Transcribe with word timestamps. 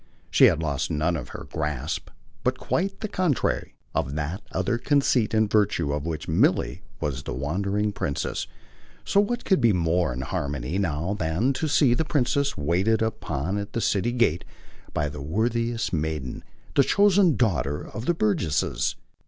She 0.31 0.45
had 0.45 0.63
lost 0.63 0.89
none 0.89 1.15
of 1.15 1.27
her 1.29 1.45
grasp, 1.51 2.09
but 2.43 2.57
quite 2.57 3.01
the 3.01 3.07
contrary, 3.07 3.75
of 3.93 4.15
that 4.15 4.41
other 4.51 4.79
conceit 4.79 5.31
in 5.35 5.47
virtue 5.47 5.93
of 5.93 6.07
which 6.07 6.27
Milly 6.27 6.81
was 6.99 7.21
the 7.21 7.35
wandering 7.35 7.91
princess: 7.91 8.47
so 9.05 9.19
what 9.19 9.45
could 9.45 9.61
be 9.61 9.73
more 9.73 10.11
in 10.11 10.21
harmony 10.21 10.79
now 10.79 11.13
than 11.13 11.53
to 11.53 11.67
see 11.67 11.93
the 11.93 12.03
princess 12.03 12.57
waited 12.57 13.03
upon 13.03 13.59
at 13.59 13.73
the 13.73 13.79
city 13.81 14.11
gate 14.11 14.43
by 14.91 15.07
the 15.07 15.21
worthiest 15.21 15.93
maiden, 15.93 16.43
the 16.73 16.83
chosen 16.83 17.35
daughter 17.35 17.87
of 17.87 18.07
the 18.07 18.15
burgesses? 18.15 18.95